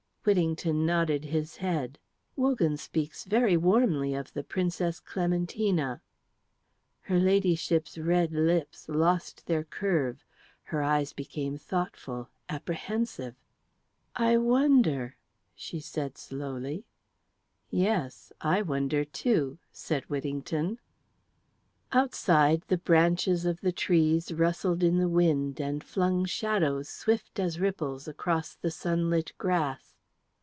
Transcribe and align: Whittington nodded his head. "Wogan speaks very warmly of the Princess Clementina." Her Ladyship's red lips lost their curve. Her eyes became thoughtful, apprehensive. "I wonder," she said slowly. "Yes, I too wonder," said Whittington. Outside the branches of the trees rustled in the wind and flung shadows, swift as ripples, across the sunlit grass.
Whittington 0.23 0.85
nodded 0.85 1.25
his 1.25 1.57
head. 1.57 1.97
"Wogan 2.35 2.77
speaks 2.77 3.23
very 3.23 3.57
warmly 3.57 4.13
of 4.13 4.31
the 4.33 4.43
Princess 4.43 4.99
Clementina." 4.99 5.99
Her 6.99 7.17
Ladyship's 7.17 7.97
red 7.97 8.31
lips 8.31 8.87
lost 8.87 9.47
their 9.47 9.63
curve. 9.63 10.23
Her 10.65 10.83
eyes 10.83 11.11
became 11.11 11.57
thoughtful, 11.57 12.29
apprehensive. 12.49 13.33
"I 14.15 14.37
wonder," 14.37 15.15
she 15.55 15.79
said 15.79 16.19
slowly. 16.19 16.85
"Yes, 17.71 18.31
I 18.41 18.59
too 18.61 18.65
wonder," 18.65 19.05
said 19.71 20.03
Whittington. 20.03 20.77
Outside 21.91 22.61
the 22.67 22.77
branches 22.77 23.43
of 23.47 23.59
the 23.61 23.71
trees 23.71 24.31
rustled 24.31 24.83
in 24.83 24.99
the 24.99 25.09
wind 25.09 25.59
and 25.59 25.83
flung 25.83 26.25
shadows, 26.25 26.87
swift 26.89 27.39
as 27.39 27.59
ripples, 27.59 28.07
across 28.07 28.53
the 28.53 28.69
sunlit 28.69 29.31
grass. 29.39 29.87